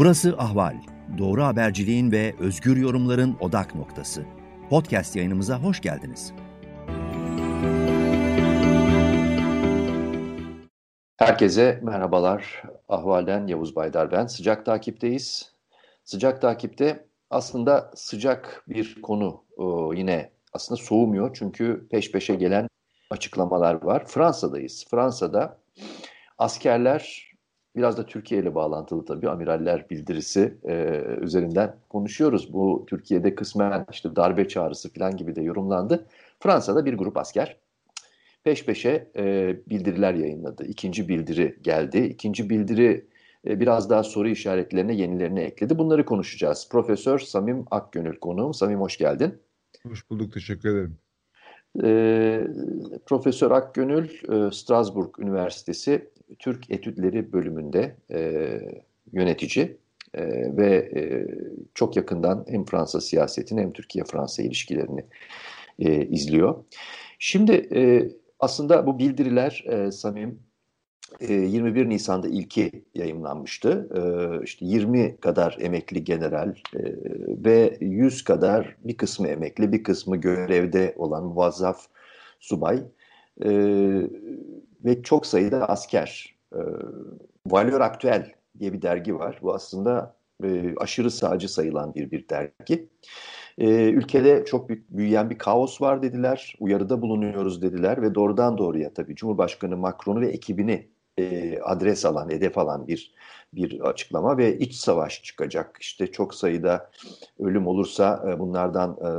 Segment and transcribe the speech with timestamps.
[0.00, 0.76] Burası Ahval.
[1.18, 4.24] Doğru haberciliğin ve özgür yorumların odak noktası.
[4.70, 6.32] Podcast yayınımıza hoş geldiniz.
[11.16, 12.62] Herkese merhabalar.
[12.88, 14.26] Ahval'den Yavuz Baydar ben.
[14.26, 15.52] Sıcak takipteyiz.
[16.04, 19.44] Sıcak takipte aslında sıcak bir konu
[19.96, 22.68] yine aslında soğumuyor çünkü peş peşe gelen
[23.10, 24.06] açıklamalar var.
[24.06, 24.86] Fransa'dayız.
[24.90, 25.58] Fransa'da
[26.38, 27.29] askerler
[27.76, 32.52] biraz da Türkiye ile bağlantılı tabii amiraller bildirisi e, üzerinden konuşuyoruz.
[32.52, 36.06] Bu Türkiye'de kısmen işte darbe çağrısı falan gibi de yorumlandı.
[36.40, 37.56] Fransa'da bir grup asker
[38.44, 40.64] peş peşe e, bildiriler yayınladı.
[40.64, 41.98] İkinci bildiri geldi.
[41.98, 43.06] İkinci bildiri
[43.46, 45.78] e, biraz daha soru işaretlerine yenilerini ekledi.
[45.78, 46.68] Bunları konuşacağız.
[46.70, 48.54] Profesör Samim Akgönül konuğum.
[48.54, 49.34] Samim hoş geldin.
[49.82, 50.98] Hoş bulduk, teşekkür ederim.
[51.84, 52.46] E,
[53.06, 58.42] Profesör Akgönül, e, Strasbourg Üniversitesi Türk Etütleri bölümünde e,
[59.12, 59.76] yönetici
[60.14, 60.22] e,
[60.56, 61.26] ve e,
[61.74, 65.04] çok yakından hem Fransa siyasetini hem Türkiye-Fransa ilişkilerini
[65.78, 66.64] e, izliyor.
[67.18, 70.38] Şimdi e, aslında bu bildiriler e, Samim
[71.20, 73.88] 21 Nisan'da ilki yayımlanmıştı.
[74.44, 76.54] İşte 20 kadar emekli general
[77.44, 81.86] ve 100 kadar bir kısmı emekli, bir kısmı görevde olan muvazzaf
[82.40, 82.82] subay
[84.84, 86.36] ve çok sayıda asker.
[87.46, 89.38] Valör Aktüel diye bir dergi var.
[89.42, 90.16] Bu aslında
[90.76, 92.88] aşırı sağcı sayılan bir bir dergi.
[93.92, 99.14] ülkede çok büyük, büyüyen bir kaos var dediler, uyarıda bulunuyoruz dediler ve doğrudan doğruya tabii
[99.14, 100.89] Cumhurbaşkanı Macron'u ve ekibini
[101.20, 103.14] e, adres alan, hedef alan bir
[103.52, 105.78] bir açıklama ve iç savaş çıkacak.
[105.80, 106.90] İşte çok sayıda
[107.38, 109.10] ölüm olursa e, bunlardan e,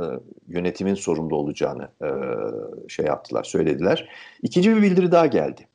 [0.48, 2.08] yönetimin sorumlu olacağını e,
[2.88, 4.08] şey yaptılar, söylediler.
[4.42, 5.68] İkinci bir bildiri daha geldi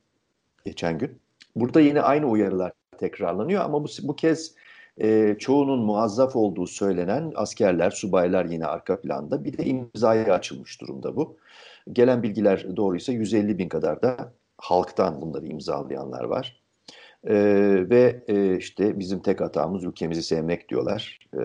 [0.65, 1.19] geçen gün.
[1.55, 4.55] Burada yine aynı uyarılar tekrarlanıyor ama bu, bu kez
[5.01, 9.43] e, çoğunun muazzaf olduğu söylenen askerler, subaylar yine arka planda.
[9.43, 11.37] Bir de imzaya açılmış durumda bu.
[11.93, 16.61] Gelen bilgiler doğruysa 150 bin kadar da halktan bunları imzalayanlar var.
[17.23, 17.35] E,
[17.89, 21.19] ve e, işte bizim tek hatamız ülkemizi sevmek diyorlar.
[21.33, 21.41] E,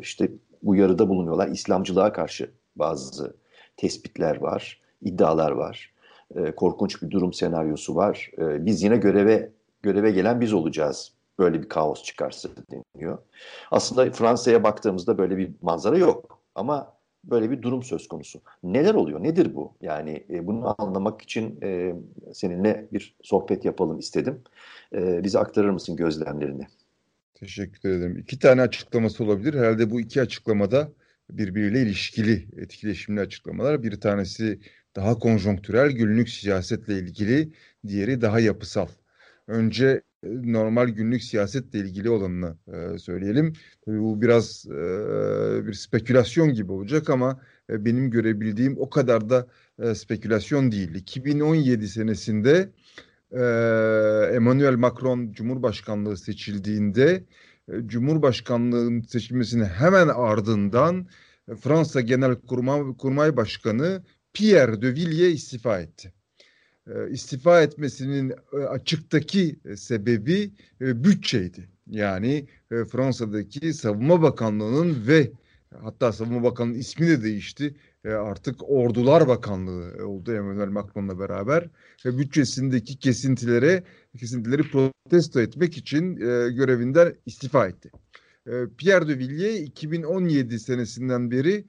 [0.00, 0.30] işte
[0.62, 1.48] uyarıda bulunuyorlar.
[1.48, 3.36] İslamcılığa karşı bazı
[3.76, 5.94] tespitler var, iddialar var.
[6.34, 8.30] E, korkunç bir durum senaryosu var.
[8.38, 9.50] E, biz yine göreve
[9.82, 11.12] göreve gelen biz olacağız.
[11.38, 13.18] Böyle bir kaos çıkarsa deniyor.
[13.70, 16.38] Aslında Fransa'ya baktığımızda böyle bir manzara yok.
[16.54, 16.95] Ama
[17.30, 18.40] böyle bir durum söz konusu.
[18.62, 19.22] Neler oluyor?
[19.22, 19.74] Nedir bu?
[19.80, 21.94] Yani e, bunu anlamak için e,
[22.34, 24.42] seninle bir sohbet yapalım istedim.
[24.94, 26.66] E, bize aktarır mısın gözlemlerini?
[27.34, 28.18] Teşekkür ederim.
[28.18, 29.54] İki tane açıklaması olabilir.
[29.54, 30.92] Herhalde bu iki açıklamada
[31.30, 33.82] birbiriyle ilişkili, etkileşimli açıklamalar.
[33.82, 34.60] Bir tanesi
[34.96, 37.52] daha konjonktürel, günlük siyasetle ilgili,
[37.86, 38.88] diğeri daha yapısal.
[39.46, 43.52] Önce normal günlük siyasetle ilgili olanını e, söyleyelim.
[43.84, 47.40] Tabii bu biraz e, bir spekülasyon gibi olacak ama
[47.70, 49.46] e, benim görebildiğim o kadar da
[49.82, 50.94] e, spekülasyon değil.
[50.94, 52.70] 2017 senesinde
[53.32, 53.40] e,
[54.34, 57.24] Emmanuel Macron Cumhurbaşkanlığı seçildiğinde
[57.68, 61.06] e, Cumhurbaşkanlığının seçilmesinin hemen ardından
[61.48, 64.02] e, Fransa Genel Kurmay, Kurmay Başkanı
[64.32, 66.12] Pierre de Villiers istifa etti.
[66.94, 71.68] E, istifa etmesinin e, açıktaki e, sebebi bütçeydi.
[71.90, 75.30] Yani Fransa'daki Savunma Bakanlığı'nın ve
[75.80, 77.74] hatta Savunma Bakanlığı'nın ismi de değişti.
[78.04, 81.68] Artık Ordular Bakanlığı oldu Emmanuel Macron'la beraber
[82.04, 83.82] ve bütçesindeki kesintilere
[84.18, 86.16] kesintileri protesto etmek için
[86.56, 87.90] görevinden istifa etti.
[88.78, 91.64] Pierre de Villiers 2017 senesinden beri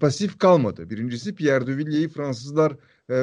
[0.00, 0.90] pasif kalmadı.
[0.90, 2.76] Birincisi Pierre de Villiers'i Fransızlar
[3.10, 3.16] e,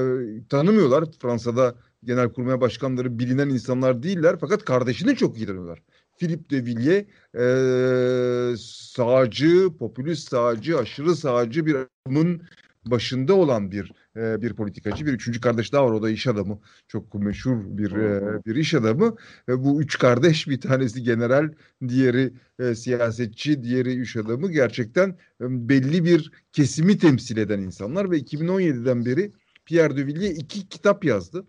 [0.49, 1.05] tanımıyorlar.
[1.21, 5.83] Fransa'da genelkurmay başkanları bilinen insanlar değiller fakat kardeşini çok iyi tanıyorlar.
[6.17, 7.05] Philippe de Villiers
[7.35, 8.57] e,
[8.95, 12.41] sağcı, popülist sağcı, aşırı sağcı bir adamın
[12.85, 15.05] başında olan bir e, bir politikacı.
[15.05, 16.59] Bir üçüncü kardeş daha var o da iş adamı.
[16.87, 19.15] Çok meşhur bir e, bir iş adamı.
[19.49, 21.51] Ve bu üç kardeş bir tanesi general,
[21.87, 24.51] diğeri e, siyasetçi, diğeri iş adamı.
[24.51, 29.31] Gerçekten e, belli bir kesimi temsil eden insanlar ve 2017'den beri
[29.65, 31.45] Pierre de Villiers iki kitap yazdı.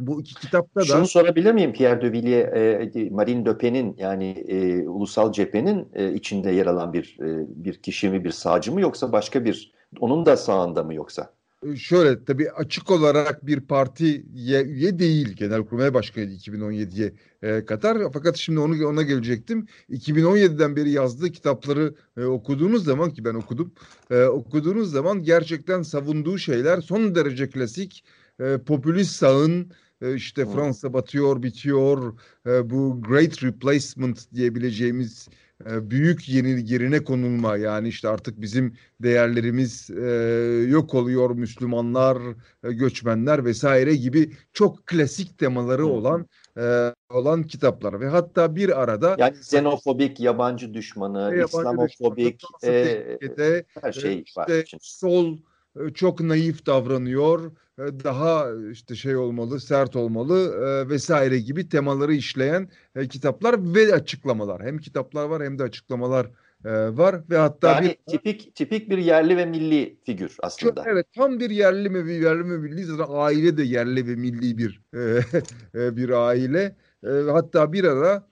[0.00, 0.84] Bu iki kitapta da...
[0.84, 6.12] Şunu sorabilir miyim Pierre de Villiers, e, Marine Le Pen'in yani e, ulusal cephenin e,
[6.14, 10.26] içinde yer alan bir e, bir kişi mi, bir sağcı mı yoksa başka bir, onun
[10.26, 11.34] da sağında mı yoksa?
[11.66, 14.22] E, şöyle tabii açık olarak bir partiye
[14.64, 17.12] üye değil Genelkurmay Başkanı 2017'ye
[17.42, 18.12] e, kadar.
[18.12, 19.66] Fakat şimdi onu ona gelecektim.
[19.90, 23.72] 2017'den beri yazdığı kitapları e, okuduğunuz zaman ki ben okudum.
[24.10, 28.04] E, okuduğunuz zaman gerçekten savunduğu şeyler son derece klasik.
[28.40, 29.72] E, popülist sağın
[30.02, 32.18] e, işte Fransa batıyor, bitiyor.
[32.46, 35.28] E, bu Great Replacement diyebileceğimiz
[35.66, 40.10] büyük yeni yerine konulma yani işte artık bizim değerlerimiz e,
[40.68, 42.18] yok oluyor Müslümanlar,
[42.64, 46.26] e, göçmenler vesaire gibi çok klasik temaları olan
[46.56, 52.74] e, olan kitaplar ve hatta bir arada yani xenofobik, yabancı düşmanı, yabancı İslamofobik, düşmanı,
[53.38, 54.64] e, her şey işte, var.
[54.80, 55.36] Sol
[55.94, 60.54] çok naif davranıyor, daha işte şey olmalı, sert olmalı
[60.88, 62.68] vesaire gibi temaları işleyen
[63.10, 64.62] kitaplar ve açıklamalar.
[64.62, 66.30] Hem kitaplar var hem de açıklamalar
[66.90, 70.74] var ve hatta yani bir tipik tipik bir yerli ve milli figür aslında.
[70.74, 74.58] Çok, evet, tam bir yerli mi yerli mi milli zaten aile de yerli ve milli
[74.58, 74.80] bir
[75.74, 76.76] bir aile.
[77.32, 78.29] Hatta bir ara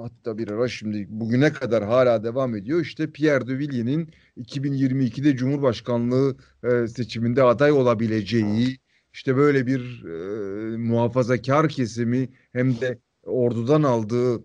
[0.00, 2.80] hatta bir ara şimdi bugüne kadar hala devam ediyor.
[2.80, 4.08] İşte Pierre de Villiers
[4.38, 8.78] 2022'de Cumhurbaşkanlığı e, seçiminde aday olabileceği
[9.12, 14.44] işte böyle bir e, muhafazakar kesimi hem de ordudan aldığı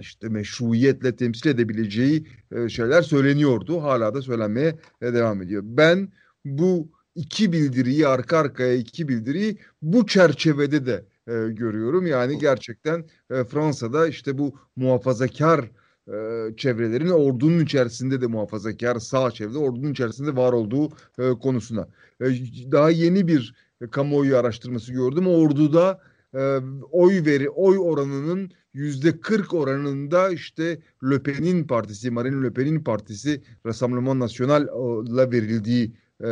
[0.00, 3.82] işte meşruiyetle temsil edebileceği e, şeyler söyleniyordu.
[3.82, 5.62] Hala da söylenmeye e, devam ediyor.
[5.64, 6.12] Ben
[6.44, 12.06] bu iki bildiriyi arka arkaya iki bildiriyi bu çerçevede de e, görüyorum.
[12.06, 15.70] Yani gerçekten e, Fransa'da işte bu muhafazakar
[16.08, 20.88] e, çevrelerin ordunun içerisinde de muhafazakar sağ çevre ordunun içerisinde var olduğu
[21.18, 21.88] e, konusuna.
[22.20, 22.26] E,
[22.72, 25.26] daha yeni bir e, kamuoyu araştırması gördüm.
[25.26, 26.00] Orduda
[26.34, 26.58] e,
[26.90, 30.78] oy veri oy oranının yüzde 40 oranında işte
[31.10, 35.92] Le Pen'in partisi, Marine Le Pen'in partisi Rassemblement National'la verildiği
[36.24, 36.28] e,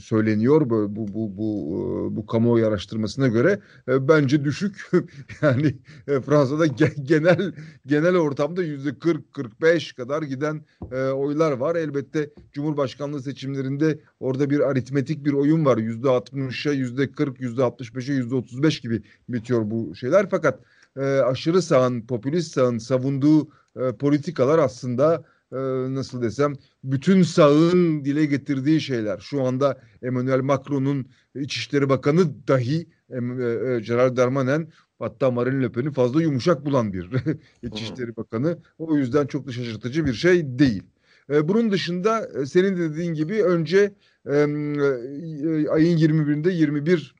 [0.00, 3.60] söyleniyor bu bu bu bu, bu kamuoyu araştırmasına göre.
[3.88, 4.90] E, bence düşük.
[5.42, 5.74] Yani
[6.08, 7.52] e, Fransa'da ge, genel
[7.86, 11.76] genel ortamda yüzde 40 45 kadar giden e, oylar var.
[11.76, 15.78] Elbette Cumhurbaşkanlığı seçimlerinde orada bir aritmetik bir oyun var.
[15.78, 20.30] Yüzde 60'a yüzde 40 yüzde 65'e yüzde 35 gibi bitiyor bu şeyler.
[20.30, 20.60] Fakat
[20.96, 25.56] e, aşırı sağın popülist sağın savunduğu e, politikalar aslında e,
[25.94, 26.52] nasıl desem
[26.84, 29.18] bütün sağın dile getirdiği şeyler.
[29.18, 34.68] Şu anda Emmanuel Macron'un İçişleri Bakanı dahi e, e, Gerard Darmanin
[34.98, 37.10] hatta Marine Le Pen'i fazla yumuşak bulan bir
[37.62, 38.58] İçişleri Bakanı.
[38.78, 40.82] O yüzden çok da şaşırtıcı bir şey değil.
[41.30, 43.94] E, bunun dışında e, senin dediğin gibi önce
[44.26, 47.14] e, e, ayın 21'inde 21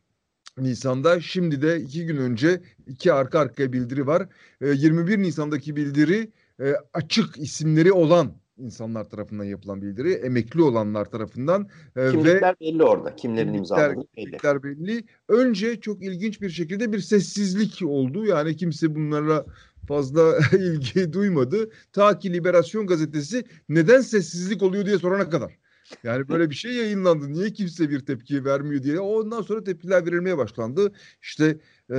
[0.58, 4.28] Nisan'da şimdi de iki gün önce iki arka arkaya bildiri var.
[4.60, 6.30] E, 21 Nisan'daki bildiri
[6.62, 11.68] e, açık isimleri olan insanlar tarafından yapılan bildiri, emekli olanlar tarafından.
[11.96, 14.24] E, kimlikler ve belli orada, kimlerin imzaladığı belli.
[14.24, 15.04] Kimlikler belli.
[15.28, 18.26] Önce çok ilginç bir şekilde bir sessizlik oldu.
[18.26, 19.44] Yani kimse bunlara
[19.88, 21.70] fazla ilgi duymadı.
[21.92, 25.61] Ta ki Liberasyon gazetesi neden sessizlik oluyor diye sorana kadar.
[26.04, 27.32] Yani böyle bir şey yayınlandı.
[27.32, 29.00] Niye kimse bir tepki vermiyor diye.
[29.00, 30.92] Ondan sonra tepkiler verilmeye başlandı.
[31.22, 31.58] İşte
[31.90, 31.96] e,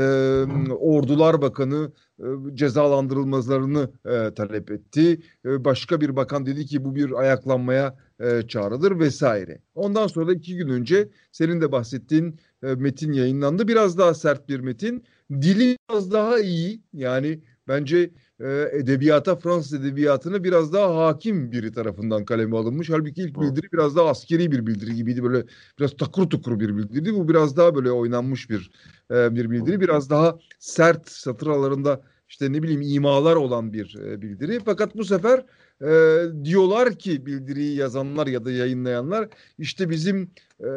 [0.80, 5.20] Ordular Bakanı e, cezalandırılmalarını e, talep etti.
[5.46, 9.62] E, başka bir bakan dedi ki bu bir ayaklanmaya e, çağrıdır vesaire.
[9.76, 13.68] Ondan sonra da iki gün önce senin de bahsettiğin e, metin yayınlandı.
[13.68, 15.04] Biraz daha sert bir metin.
[15.32, 16.82] Dili biraz daha iyi.
[16.94, 22.90] Yani bence e, edebiyata, Fransız edebiyatına biraz daha hakim biri tarafından kaleme alınmış.
[22.90, 25.24] Halbuki ilk bildiri biraz daha askeri bir bildiri gibiydi.
[25.24, 25.46] Böyle
[25.80, 27.14] biraz takur tukur bir bildiri.
[27.14, 28.72] Bu biraz daha böyle oynanmış bir
[29.12, 29.82] e, bir bildiri.
[29.82, 34.60] Biraz daha sert satır aralarında işte ne bileyim imalar olan bir e, bildiri.
[34.66, 35.46] Fakat bu sefer
[35.82, 40.70] e, diyorlar ki bildiriyi yazanlar ya da yayınlayanlar işte bizim e,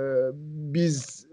[0.75, 1.27] biz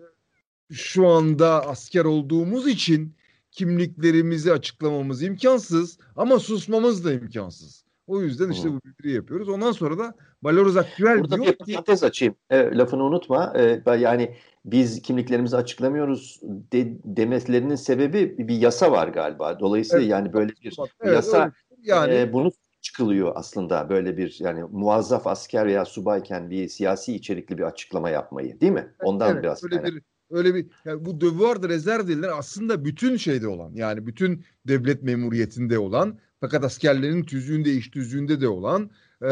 [0.72, 3.16] şu anda asker olduğumuz için
[3.54, 7.84] kimliklerimizi açıklamamız imkansız ama susmamız da imkansız.
[8.08, 9.50] O yüzden işte bu bildiri yapıyoruz.
[9.50, 12.36] Ondan sonra da Valoruz Aktüel Burada diyor bir parantez açayım.
[12.50, 13.54] E, lafını unutma.
[13.58, 19.60] E, yani biz kimliklerimizi açıklamıyoruz de, demeslerinin sebebi bir yasa var galiba.
[19.60, 20.12] Dolayısıyla evet.
[20.12, 21.52] yani böyle bir evet, yasa
[21.84, 27.58] yani e, bunu çıkılıyor aslında böyle bir yani muazzaf asker veya subayken bir siyasi içerikli
[27.58, 28.94] bir açıklama yapmayı değil mi?
[29.04, 29.64] Ondan evet, biraz.
[29.64, 30.02] Öyle bir
[30.34, 35.04] öyle bir yani bu devoir de rezerv denilen aslında bütün şeyde olan yani bütün devlet
[35.04, 38.90] memuriyetinde olan fakat askerlerin tüzüğünde iş tüzüğünde de olan
[39.22, 39.30] e,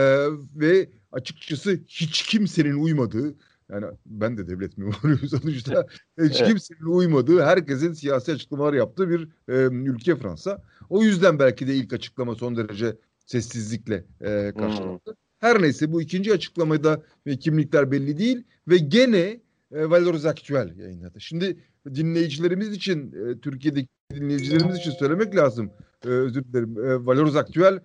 [0.55, 3.35] ve açıkçası hiç kimsenin uymadığı
[3.71, 5.87] yani ben de devlet memuruyum sonuçta
[6.21, 9.53] hiç kimsenin uymadığı herkesin siyasi açıklamalar yaptığı bir e,
[9.91, 10.63] ülke Fransa.
[10.89, 15.01] O yüzden belki de ilk açıklama son derece sessizlikle e, karşılandı.
[15.05, 15.13] Hmm.
[15.39, 17.03] Her neyse bu ikinci açıklamada
[17.39, 19.39] kimlikler belli değil ve gene
[19.71, 21.21] e, Valeurs Actuel yayınladı.
[21.21, 21.57] Şimdi
[21.95, 25.71] dinleyicilerimiz için, e, Türkiye'deki dinleyicilerimiz için söylemek lazım.
[26.05, 26.85] E, özür dilerim.
[26.85, 27.79] E, Valeurs Actuel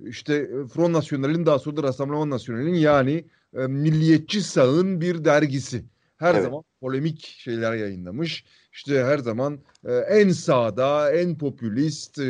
[0.00, 3.24] işte e, Front National'in daha sonra da Rassemblement National'in yani
[3.56, 5.84] e, milliyetçi sağın bir dergisi.
[6.16, 6.44] her evet.
[6.44, 8.44] zaman polemik şeyler yayınlamış.
[8.72, 12.22] İşte her zaman e, en sağda, en popülist e,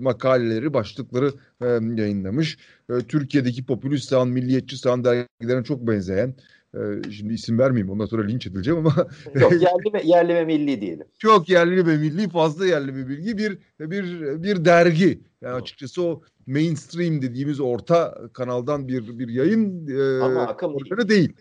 [0.00, 1.66] makaleleri, başlıkları e,
[2.02, 2.58] yayınlamış.
[2.90, 6.34] E, Türkiye'deki popülist sağın, milliyetçi sağın dergilerine çok benzeyen
[6.74, 8.94] ee, şimdi isim vermeyeyim ondan sonra linç edileceğim ama
[9.34, 11.06] Yok yerli ve yerli ve milli diyelim.
[11.18, 15.20] Çok yerli ve milli fazla yerli ve bilgi bir bir bir dergi.
[15.40, 21.32] Yani açıkçası o mainstream dediğimiz orta kanaldan bir bir yayın e, ama akım organı değil.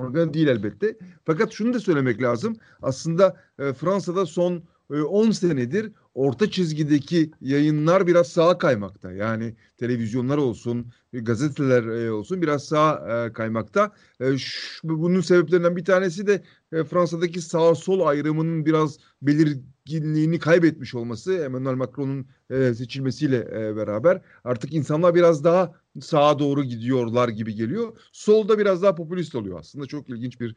[0.00, 0.96] Organı değil elbette.
[1.24, 2.56] Fakat şunu da söylemek lazım.
[2.82, 9.12] Aslında e, Fransa'da son 10 e, senedir orta çizgideki yayınlar biraz sağa kaymakta.
[9.12, 13.92] Yani televizyonlar olsun, gazeteler e, olsun biraz sağa e, kaymakta.
[14.84, 16.42] Bunun sebeplerinden bir tanesi de
[16.84, 18.98] Fransa'daki sağ sol ayrımının biraz
[19.92, 22.26] belirginliğini kaybetmiş olması Emmanuel Macron'un
[22.74, 23.46] seçilmesiyle
[23.76, 27.96] beraber artık insanlar biraz daha sağa doğru gidiyorlar gibi geliyor.
[28.12, 29.86] Solda biraz daha popülist oluyor aslında.
[29.86, 30.56] Çok ilginç bir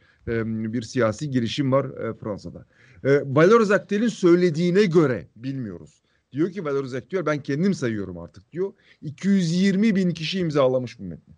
[0.73, 1.87] bir siyasi girişim var
[2.19, 2.65] Fransa'da.
[3.03, 6.01] E, Valoris Aktel'in söylediğine göre bilmiyoruz.
[6.31, 8.73] Diyor ki Valoris Aktel ben kendim sayıyorum artık diyor.
[9.01, 11.33] 220 bin kişi imzalamış bu metni.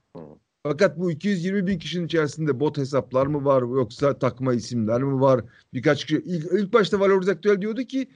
[0.68, 5.46] Fakat bu 220 bin kişinin içerisinde bot hesaplar mı var yoksa takma isimler mi var?
[5.74, 8.08] Birkaç kişi ilk, ilk başta Valoris Aktel diyordu ki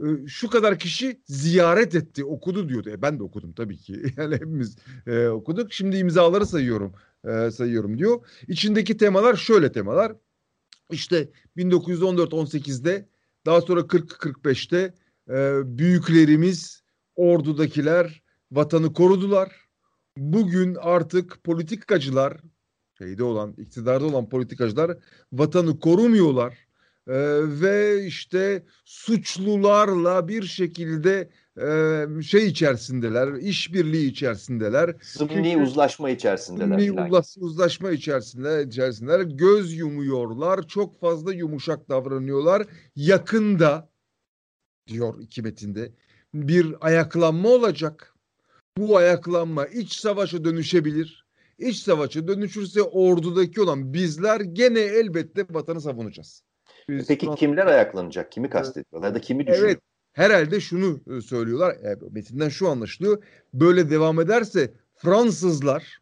[0.00, 2.90] e, şu kadar kişi ziyaret etti, okudu diyordu.
[2.90, 4.02] E ben de okudum tabii ki.
[4.16, 5.72] Yani hepimiz e, okuduk.
[5.72, 6.92] Şimdi imzaları sayıyorum,
[7.24, 8.26] e, sayıyorum diyor.
[8.48, 10.12] İçindeki temalar şöyle temalar.
[10.90, 13.08] İşte 1914-18'de
[13.46, 14.94] daha sonra 40-45'te
[15.28, 16.82] e, büyüklerimiz,
[17.16, 18.22] ordudakiler
[18.52, 19.61] vatanı korudular.
[20.16, 22.36] Bugün artık politikacılar,
[22.98, 24.98] şeyde olan, iktidarda olan politikacılar
[25.32, 26.58] vatanı korumuyorlar.
[27.08, 27.14] Ee,
[27.60, 34.96] ve işte suçlularla bir şekilde e, şey içerisindeler, işbirliği içerisindeler.
[35.02, 36.78] Zımni uzlaşma içerisindeler.
[36.78, 39.20] Zımni uzlaş, uzlaşma içerisinde, içerisindeler.
[39.20, 42.66] Göz yumuyorlar, çok fazla yumuşak davranıyorlar.
[42.96, 43.90] Yakında,
[44.86, 45.92] diyor iki metinde,
[46.34, 48.11] bir ayaklanma olacak.
[48.78, 51.26] Bu ayaklanma iç savaşa dönüşebilir.
[51.58, 56.42] İç savaşa dönüşürse ordudaki olan bizler gene elbette vatanı savunacağız.
[56.88, 58.32] Biz Peki kimler ayaklanacak?
[58.32, 59.08] Kimi kastediyorlar?
[59.08, 59.68] Ya da kimi düşünüyor?
[59.68, 59.80] Evet
[60.12, 61.74] herhalde şunu e, söylüyorlar.
[61.74, 63.24] E, metinden şu anlaşılıyor.
[63.54, 66.00] Böyle devam ederse Fransızlar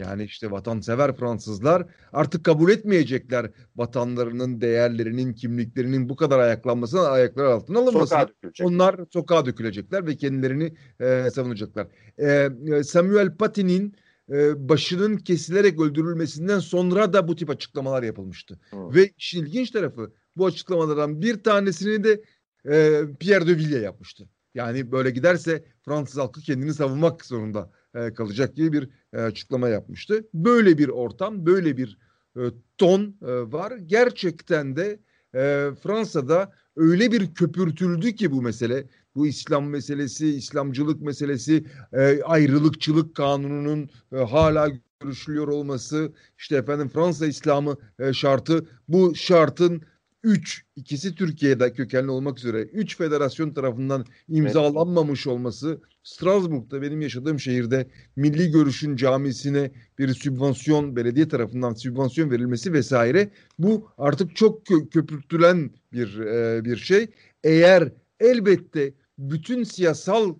[0.00, 7.78] yani işte vatansever Fransızlar artık kabul etmeyecekler vatanlarının, değerlerinin, kimliklerinin bu kadar ayaklanmasına, ayaklar altına
[7.78, 8.28] alınmasına.
[8.62, 11.86] Onlar sokağa dökülecekler ve kendilerini e, savunacaklar.
[12.18, 13.94] E, e Samuel Paty'nin
[14.30, 18.58] e, başının kesilerek öldürülmesinden sonra da bu tip açıklamalar yapılmıştı.
[18.70, 18.94] Hı.
[18.94, 22.22] Ve işin ilginç tarafı bu açıklamalardan bir tanesini de
[22.68, 24.28] e, Pierre de Villiers yapmıştı.
[24.54, 30.28] Yani böyle giderse Fransız halkı kendini savunmak zorunda e, kalacak gibi bir e, açıklama yapmıştı.
[30.34, 31.98] Böyle bir ortam, böyle bir
[32.36, 32.42] e,
[32.78, 33.72] ton e, var.
[33.86, 34.98] Gerçekten de
[35.34, 43.14] e, Fransa'da öyle bir köpürtüldü ki bu mesele, bu İslam meselesi, İslamcılık meselesi, e, ayrılıkçılık
[43.14, 44.68] kanununun e, hala
[45.00, 49.82] görüşülüyor olması, işte efendim Fransa İslamı e, şartı, bu şartın
[50.22, 57.86] 3, ikisi Türkiye'de kökenli olmak üzere 3 federasyon tarafından imzalanmamış olması Strasbourg'da benim yaşadığım şehirde
[58.16, 65.70] Milli Görüş'ün camisine bir sübvansiyon belediye tarafından sübvansiyon verilmesi vesaire bu artık çok kö köpürtülen
[65.92, 67.10] bir e, bir şey.
[67.44, 70.34] Eğer elbette bütün siyasal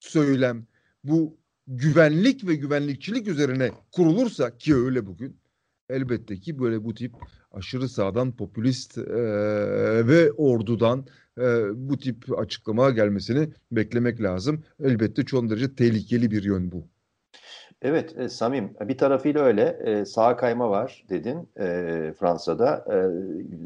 [0.00, 0.66] söylem
[1.04, 5.36] bu güvenlik ve güvenlikçilik üzerine kurulursa ki öyle bugün
[5.90, 7.12] elbette ki böyle bu tip
[7.52, 9.04] aşırı sağdan popülist e,
[10.06, 11.06] ve ordudan
[11.38, 11.42] e,
[11.74, 14.64] bu tip açıklama gelmesini beklemek lazım.
[14.84, 16.86] Elbette çok derece tehlikeli bir yön bu.
[17.82, 21.64] Evet e, Samim bir tarafıyla öyle e, sağa kayma var dedin e,
[22.20, 22.84] Fransa'da.
[22.92, 22.98] E,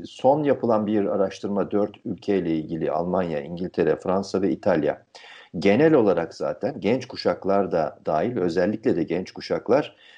[0.06, 5.06] son yapılan bir araştırma dört ülkeyle ilgili Almanya, İngiltere, Fransa ve İtalya.
[5.58, 10.17] Genel olarak zaten genç kuşaklar da dahil özellikle de genç kuşaklar e,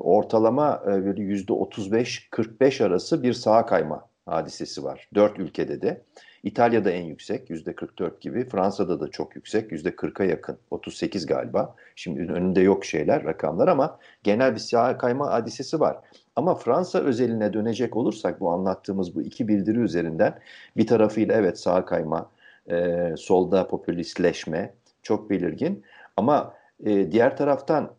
[0.00, 5.08] ortalama e, böyle %35-45 arası bir sağa kayma hadisesi var.
[5.14, 6.02] Dört ülkede de.
[6.42, 8.48] İtalya'da en yüksek %44 gibi.
[8.48, 10.58] Fransa'da da çok yüksek %40'a yakın.
[10.70, 11.74] 38 galiba.
[11.96, 15.96] Şimdi önünde yok şeyler rakamlar ama genel bir sağa kayma hadisesi var.
[16.36, 20.38] Ama Fransa özeline dönecek olursak bu anlattığımız bu iki bildiri üzerinden
[20.76, 22.30] bir tarafıyla evet sağa kayma,
[22.70, 25.82] e, solda popülistleşme çok belirgin.
[26.16, 27.90] Ama e, diğer taraftan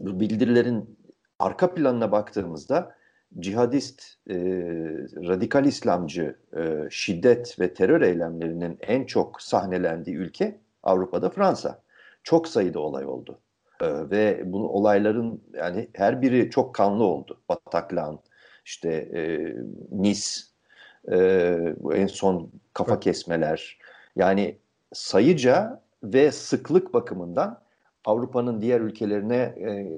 [0.00, 0.98] bildirilerin
[1.38, 2.94] arka planına baktığımızda
[3.38, 4.34] cihadist, e,
[5.28, 11.82] radikal İslamcı e, şiddet ve terör eylemlerinin en çok sahnelendiği ülke Avrupa'da Fransa.
[12.22, 13.38] Çok sayıda olay oldu.
[13.82, 17.40] E, ve bu olayların yani her biri çok kanlı oldu.
[17.48, 18.20] Bataclan,
[18.64, 19.54] işte e,
[19.90, 20.30] Nice,
[21.12, 21.16] e,
[21.92, 23.78] en son kafa kesmeler.
[24.16, 24.58] Yani
[24.92, 27.60] sayıca ve sıklık bakımından
[28.04, 29.36] Avrupa'nın diğer ülkelerine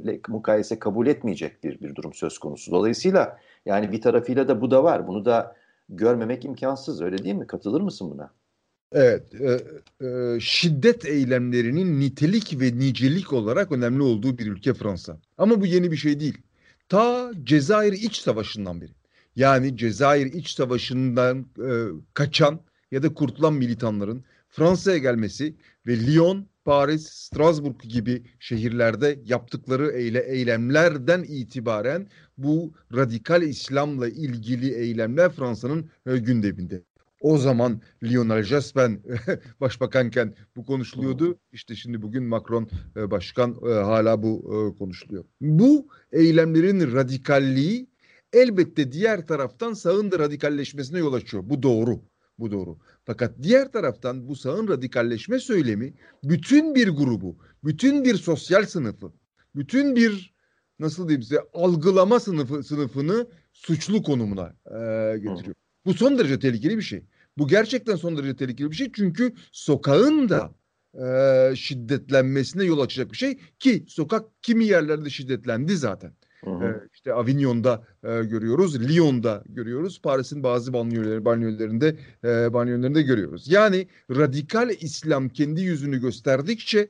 [0.07, 2.73] e, mukayese kabul etmeyecek bir, bir durum söz konusu.
[2.73, 5.07] Dolayısıyla yani bir tarafıyla da bu da var.
[5.07, 5.57] Bunu da
[5.89, 7.47] görmemek imkansız öyle değil mi?
[7.47, 8.31] Katılır mısın buna?
[8.93, 9.61] Evet, e,
[10.07, 15.19] e, şiddet eylemlerinin nitelik ve nicelik olarak önemli olduğu bir ülke Fransa.
[15.39, 16.39] Ama bu yeni bir şey değil.
[16.89, 18.91] Ta Cezayir İç Savaşı'ndan beri.
[19.37, 21.71] Yani Cezayir İç Savaşı'ndan e,
[22.15, 25.57] kaçan ya da kurtulan militanların Fransa'ya gelmesi
[25.87, 32.07] ve Lyon, Paris, Strasbourg gibi şehirlerde yaptıkları eyle, eylemlerden itibaren
[32.39, 36.83] bu radikal İslam'la ilgili eylemler Fransa'nın e, gündeminde.
[37.21, 39.03] O zaman Lionel Jospin
[39.61, 41.39] başbakanken bu konuşuluyordu.
[41.53, 45.25] İşte şimdi bugün Macron e, başkan e, hala bu konuşuluyor.
[45.41, 47.87] Bu eylemlerin radikalliği
[48.33, 51.43] elbette diğer taraftan sağın da radikalleşmesine yol açıyor.
[51.47, 52.01] Bu doğru.
[52.39, 52.79] Bu doğru.
[53.05, 55.95] Fakat diğer taraftan bu sağın radikalleşme söylemi
[56.25, 59.13] bütün bir grubu, bütün bir sosyal sınıfı,
[59.57, 60.35] bütün bir
[60.79, 65.55] nasıl diyeyim size algılama sınıfı sınıfını suçlu konumuna e, getiriyor.
[65.87, 67.05] Bu son derece tehlikeli bir şey.
[67.39, 70.55] Bu gerçekten son derece tehlikeli bir şey çünkü sokağın da
[70.95, 76.13] e, şiddetlenmesine yol açacak bir şey ki sokak kimi yerlerde şiddetlendi zaten.
[76.45, 76.65] Hı hı.
[76.65, 81.87] E, işte Avignon'da e, görüyoruz, Lyon'da görüyoruz, Paris'in bazı banyoları, banyolarında
[82.25, 83.49] e, banyolarında görüyoruz.
[83.49, 86.89] Yani radikal İslam kendi yüzünü gösterdikçe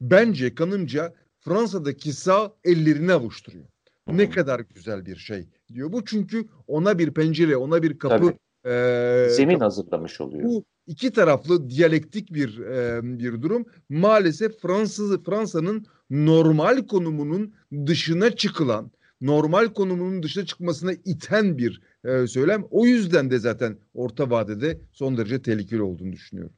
[0.00, 3.64] bence kanımca Fransa'daki sağ ellerini avuşturuyor.
[4.08, 4.16] Hı hı.
[4.16, 8.38] Ne kadar güzel bir şey diyor bu çünkü ona bir pencere, ona bir kapı Tabii
[8.74, 10.44] e, zemin hazırlamış oluyor.
[10.44, 13.64] Bu iki taraflı diyalektik bir e, bir durum.
[13.88, 17.54] Maalesef Fransız Fransa'nın normal konumunun
[17.86, 22.64] dışına çıkılan, normal konumunun dışına çıkmasına iten bir e, söylem.
[22.70, 26.52] O yüzden de zaten orta vadede son derece tehlikeli olduğunu düşünüyorum.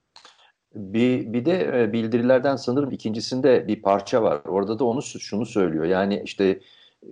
[0.74, 4.40] Bir, bir de bildirilerden sanırım ikincisinde bir parça var.
[4.48, 5.84] Orada da onu şunu söylüyor.
[5.84, 6.60] Yani işte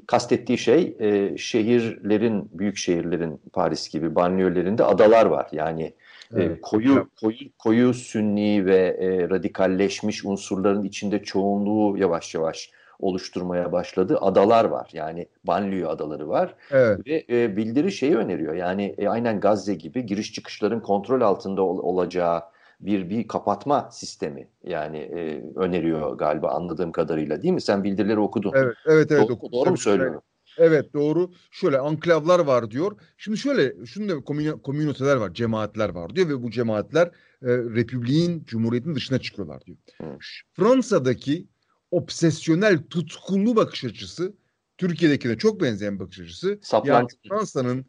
[0.06, 5.48] kastettiği şey e, şehirlerin, büyük şehirlerin Paris gibi banliyölerinde adalar var.
[5.52, 5.94] Yani e,
[6.34, 6.58] evet.
[6.58, 14.18] e, koyu koyu koyu sünni ve e, radikalleşmiş unsurların içinde çoğunluğu yavaş yavaş oluşturmaya başladı.
[14.20, 14.90] Adalar var.
[14.92, 16.54] Yani banliyö adaları var.
[16.70, 17.06] Evet.
[17.06, 18.54] Ve e, bildiri şeyi öneriyor.
[18.54, 22.42] Yani e, aynen Gazze gibi giriş çıkışların kontrol altında ol, olacağı
[22.80, 27.60] bir bir kapatma sistemi yani e, öneriyor galiba anladığım kadarıyla değil mi?
[27.60, 28.52] Sen bildirileri okudun.
[28.54, 29.30] Evet, evet, evet.
[29.30, 30.22] Do- doğru mu söylüyorum?
[30.58, 31.32] Evet doğru.
[31.50, 33.00] Şöyle anklavlar var diyor.
[33.16, 34.20] Şimdi şöyle şunu da
[34.62, 37.06] komüniteler var, cemaatler var diyor ve bu cemaatler
[37.42, 39.78] e, Republik'in, Cumhuriyet'in dışına çıkıyorlar diyor.
[40.00, 40.18] Hı.
[40.52, 41.48] Fransa'daki
[41.90, 44.36] obsesyonel, tutkulu bakış açısı
[44.78, 46.58] Türkiye'dekine çok benzeyen bakış açısı.
[46.62, 47.16] Saplantı.
[47.24, 47.86] Yani Fransa'nın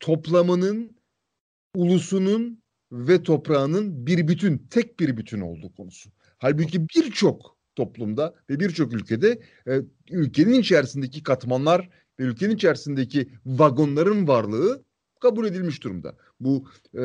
[0.00, 0.96] toplamının,
[1.74, 2.62] ulusunun
[2.92, 6.10] ve toprağının bir bütün, tek bir bütün olduğu konusu.
[6.38, 9.80] Halbuki birçok toplumda ve birçok ülkede e,
[10.10, 11.88] ülkenin içerisindeki katmanlar
[12.20, 14.84] ve ülkenin içerisindeki vagonların varlığı
[15.20, 16.16] kabul edilmiş durumda.
[16.40, 17.00] Bu e,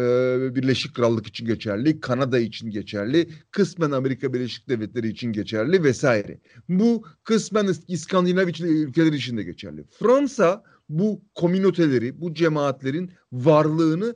[0.56, 6.40] Birleşik Krallık için geçerli, Kanada için geçerli, kısmen Amerika Birleşik Devletleri için geçerli vesaire.
[6.70, 9.84] Bu kısmen İskandinav ülkeler için de geçerli.
[10.00, 14.16] Fransa bu komünoteleri, bu cemaatlerin varlığını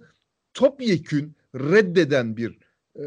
[0.54, 2.58] topyekün reddeden bir
[3.00, 3.04] e,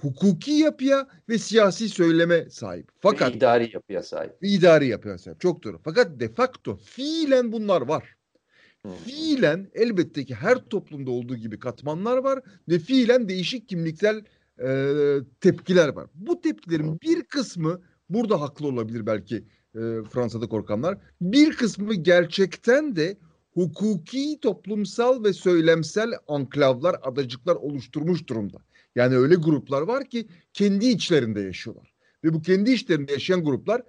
[0.00, 2.88] hukuki yapıya ve siyasi söyleme sahip.
[3.00, 4.32] Fakat ve idari yapıya sahip.
[4.42, 5.40] İdari yapıya sahip.
[5.40, 5.80] Çok doğru.
[5.84, 8.16] Fakat de facto fiilen bunlar var.
[8.82, 8.92] Hmm.
[8.92, 14.24] Fiilen elbette ki her toplumda olduğu gibi katmanlar var ve fiilen değişik kimliksel
[14.62, 14.96] e,
[15.40, 16.06] tepkiler var.
[16.14, 19.36] Bu tepkilerin bir kısmı burada haklı olabilir belki
[19.74, 20.98] e, Fransa'da korkanlar.
[21.20, 23.16] Bir kısmı gerçekten de
[23.54, 28.58] hukuki, toplumsal ve söylemsel anklavlar, adacıklar oluşturmuş durumda.
[28.96, 31.94] Yani öyle gruplar var ki kendi içlerinde yaşıyorlar.
[32.24, 33.82] Ve bu kendi içlerinde yaşayan gruplar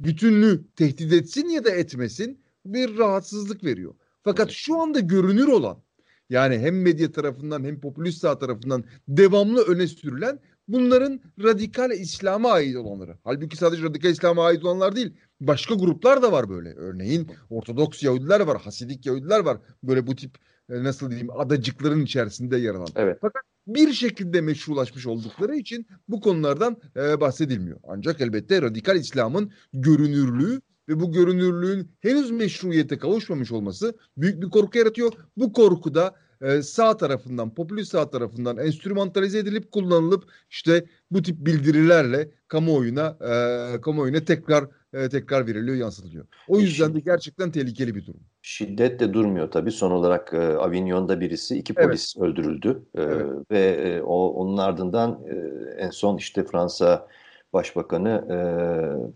[0.00, 3.94] bütünlüğü tehdit etsin ya da etmesin bir rahatsızlık veriyor.
[4.24, 5.82] Fakat şu anda görünür olan
[6.30, 12.76] yani hem medya tarafından hem popülist sağ tarafından devamlı öne sürülen bunların radikal İslam'a ait
[12.76, 13.18] olanları.
[13.24, 15.14] Halbuki sadece radikal İslam'a ait olanlar değil.
[15.40, 16.74] Başka gruplar da var böyle.
[16.74, 19.58] Örneğin Ortodoks Yahudiler var, Hasidik Yahudiler var.
[19.82, 20.38] Böyle bu tip
[20.70, 22.88] e, nasıl diyeyim adacıkların içerisinde yer alan.
[22.96, 23.18] Evet.
[23.20, 27.80] Fakat bir şekilde meşrulaşmış oldukları için bu konulardan e, bahsedilmiyor.
[27.88, 34.78] Ancak elbette radikal İslam'ın görünürlüğü ve bu görünürlüğün henüz meşruiyete kavuşmamış olması büyük bir korku
[34.78, 35.12] yaratıyor.
[35.36, 41.46] Bu korku da e, sağ tarafından, popülist sağ tarafından enstrümantalize edilip kullanılıp işte bu tip
[41.46, 46.26] bildirilerle kamuoyuna e, kamuoyuna tekrar e, tekrar veriliyor, yansıtılıyor.
[46.48, 48.20] O yüzden de gerçekten tehlikeli bir durum.
[48.42, 49.72] Şiddet de durmuyor tabii.
[49.72, 52.28] Son olarak e, Avignon'da birisi, iki polis evet.
[52.28, 53.26] öldürüldü e, evet.
[53.50, 55.34] ve e, o onun ardından e,
[55.78, 57.08] en son işte Fransa
[57.52, 58.36] Başbakanı e,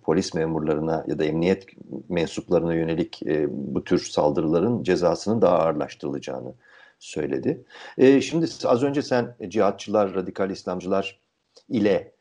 [0.03, 1.67] polis memurlarına ya da emniyet
[2.09, 6.55] mensuplarına yönelik e, bu tür saldırıların cezasının daha ağırlaştırılacağını
[7.03, 7.65] söyledi.
[7.99, 11.21] E, şimdi az önce sen cihatçılar, radikal İslamcılar
[11.69, 12.13] ile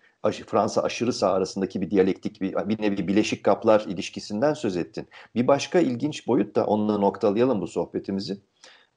[0.47, 5.07] Fransa aşırı sağ arasındaki bir diyalektik, bir, bir nevi bileşik kaplar ilişkisinden söz ettin.
[5.35, 8.37] Bir başka ilginç boyut da onunla noktalayalım bu sohbetimizi.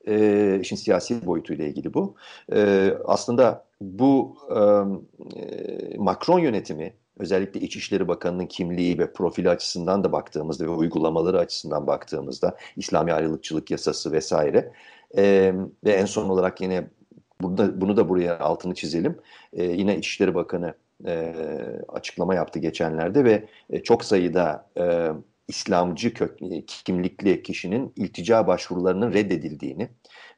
[0.06, 2.16] E, işin siyasi boyutuyla ilgili bu.
[2.52, 4.58] E, aslında bu e,
[5.98, 12.56] Macron yönetimi özellikle İçişleri Bakanı'nın kimliği ve profili açısından da baktığımızda ve uygulamaları açısından baktığımızda
[12.76, 14.72] İslami ayrılıkçılık yasası vesaire
[15.16, 16.84] e, ve en son olarak yine
[17.40, 19.18] burada, bunu da buraya altını çizelim.
[19.52, 20.74] E, yine İçişleri Bakanı
[21.06, 21.34] e,
[21.88, 25.08] açıklama yaptı geçenlerde ve e, çok sayıda e,
[25.48, 29.88] İslamcı kök, kimlikli kişinin iltica başvurularının reddedildiğini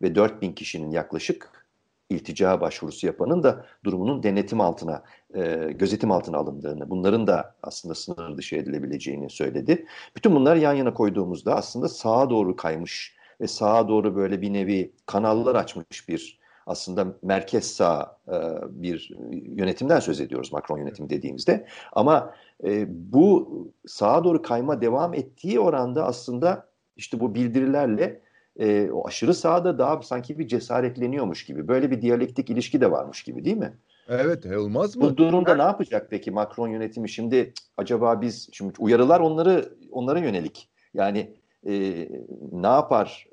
[0.02, 1.66] ve 4000 kişinin yaklaşık
[2.10, 5.02] iltica başvurusu yapanın da durumunun denetim altına,
[5.36, 9.86] e, gözetim altına alındığını, bunların da aslında sınır dışı edilebileceğini söyledi.
[10.16, 14.92] Bütün bunlar yan yana koyduğumuzda aslında sağa doğru kaymış ve sağa doğru böyle bir nevi
[15.06, 18.34] kanallar açmış bir aslında merkez sağ e,
[18.70, 21.66] bir yönetimden söz ediyoruz Macron yönetimi dediğimizde.
[21.92, 23.48] Ama e, bu
[23.86, 28.20] sağa doğru kayma devam ettiği oranda aslında işte bu bildirilerle
[28.58, 31.68] e, o aşırı sağda daha sanki bir cesaretleniyormuş gibi.
[31.68, 33.72] Böyle bir diyalektik ilişki de varmış gibi değil mi?
[34.08, 35.02] Evet olmaz mı?
[35.02, 40.68] Bu durumda ne yapacak peki Macron yönetimi şimdi acaba biz şimdi uyarılar onları onlara yönelik.
[40.94, 42.08] Yani e,
[42.52, 43.26] ne yapar?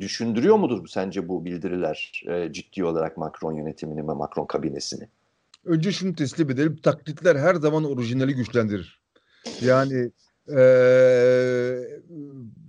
[0.00, 5.08] Düşündürüyor mudur sence bu bildiriler e, ciddi olarak Macron yönetimini ve Macron kabinesini?
[5.64, 6.76] Önce şunu teslim edelim.
[6.82, 9.00] Taklitler her zaman orijinali güçlendirir.
[9.60, 10.10] Yani
[10.58, 10.62] e,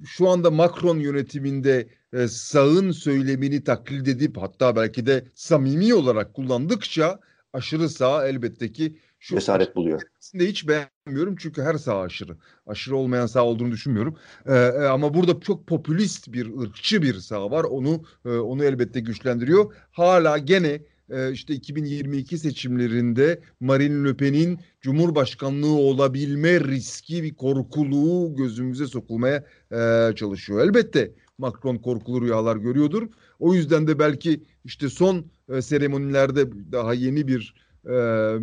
[0.06, 7.20] şu anda Macron yönetiminde e, sağın söylemini taklit edip hatta belki de samimi olarak kullandıkça
[7.54, 10.02] aşırı sağ elbette ki şu cesaret buluyor.
[10.34, 12.38] De hiç beğenmiyorum çünkü her sağ aşırı.
[12.68, 14.18] Aşırı olmayan sağ olduğunu düşünmüyorum.
[14.46, 14.54] Ee,
[14.92, 17.64] ama burada çok popülist bir ırkçı bir sağ var.
[17.64, 19.74] Onu e, onu elbette güçlendiriyor.
[19.92, 28.88] Hala gene e, işte 2022 seçimlerinde Marine Le Pen'in Cumhurbaşkanlığı olabilme riski bir korkuluğu gözümüze
[28.88, 30.66] sokulmaya e, çalışıyor.
[30.66, 33.08] Elbette Macron korkulu rüyalar görüyordur.
[33.40, 37.92] O yüzden de belki işte son e, seremonilerde daha yeni bir e,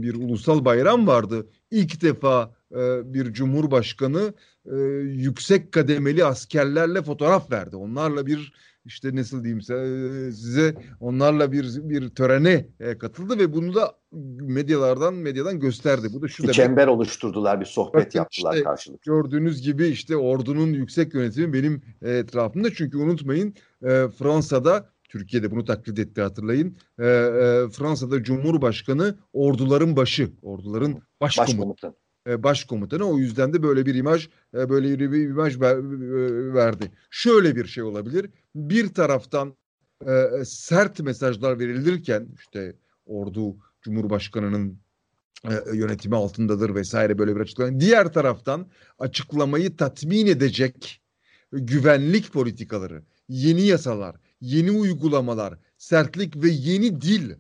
[0.03, 1.47] bir ulusal bayram vardı.
[1.71, 4.35] İlk defa e, bir cumhurbaşkanı
[4.65, 7.77] e, yüksek kademeli askerlerle fotoğraf verdi.
[7.77, 8.53] Onlarla bir
[8.89, 9.63] işte nasıl diyeyim
[10.33, 12.67] size onlarla bir bir törene
[12.99, 13.93] katıldı ve bunu da
[14.43, 16.09] medyalardan medyadan gösterdi.
[16.13, 16.55] Bu da şu bir demek.
[16.55, 19.13] çember oluşturdular, bir sohbet Bakın yaptılar işte, karşılıklı.
[19.13, 22.75] Gördüğünüz gibi işte ordunun yüksek yönetimi benim etrafımda.
[22.75, 23.55] Çünkü unutmayın
[24.19, 26.77] Fransa'da Türkiye'de bunu taklit etti hatırlayın.
[26.99, 31.95] E, e, Fransa'da Cumhurbaşkanı orduların başı, orduların başkomutanı.
[32.29, 35.77] E, başkomutanı o yüzden de böyle bir imaj e, böyle bir imaj ver,
[36.55, 36.93] verdi.
[37.11, 38.31] Şöyle bir şey olabilir.
[38.59, 39.57] Bir taraftan
[40.07, 44.79] e, sert mesajlar verilirken işte ordu Cumhurbaşkanı'nın
[45.45, 47.81] e, yönetimi altındadır vesaire böyle bir açıklama.
[47.81, 48.67] Diğer taraftan
[48.99, 51.03] açıklamayı tatmin edecek
[51.53, 57.35] güvenlik politikaları, yeni yasalar, yeni uygulamalar, sertlik ve yeni dil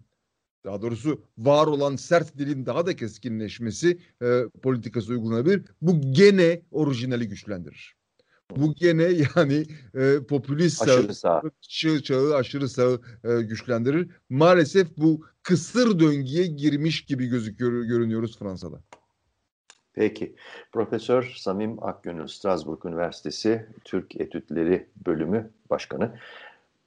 [0.64, 5.64] daha doğrusu var olan sert dilin daha da keskinleşmesi e, politikası uygulanabilir.
[5.83, 7.97] Bu gene orijinali güçlendirir.
[8.56, 9.02] Bu gene
[9.37, 11.42] yani e, popülist aşırı sağ.
[11.61, 14.11] Çağı, çağı aşırı sağı e, güçlendirir.
[14.28, 18.80] Maalesef bu kısır döngüye girmiş gibi gözüküyor görünüyoruz Fransa'da.
[19.92, 20.37] Peki.
[20.72, 26.18] Profesör Samim Akgönül Strasbourg Üniversitesi Türk Etütleri Bölümü Başkanı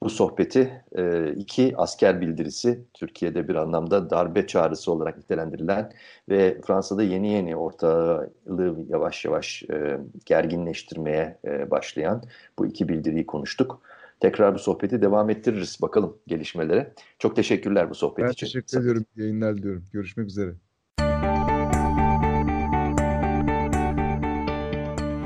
[0.03, 5.91] bu sohbeti e, iki asker bildirisi Türkiye'de bir anlamda darbe çağrısı olarak nitelendirilen
[6.29, 12.23] ve Fransa'da yeni yeni ortalığı yavaş yavaş e, gerginleştirmeye e, başlayan
[12.59, 13.81] bu iki bildiriyi konuştuk.
[14.19, 16.93] Tekrar bu sohbeti devam ettiririz bakalım gelişmelere.
[17.19, 18.47] Çok teşekkürler bu sohbet ben için.
[18.47, 19.05] Ben teşekkür ediyorum.
[19.15, 19.85] Yayınlar diliyorum.
[19.93, 20.51] Görüşmek üzere.